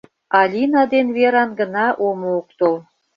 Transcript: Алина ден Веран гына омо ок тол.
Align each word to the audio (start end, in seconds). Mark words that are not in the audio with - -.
Алина 0.39 0.83
ден 0.93 1.07
Веран 1.15 1.49
гына 1.59 1.85
омо 2.07 2.27
ок 2.39 2.47
тол. 2.59 2.75